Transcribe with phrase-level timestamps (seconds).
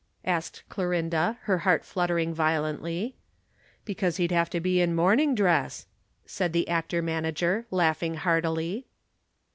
[0.25, 3.13] asked Clorinda, her heart fluttering violently.
[3.85, 5.85] "Because he'd have to be in morning dress,"
[6.25, 8.87] said the actor manager, laughing heartily.